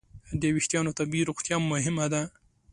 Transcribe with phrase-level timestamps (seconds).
[0.41, 2.21] د وېښتیانو طبیعي روغتیا مهمه ده.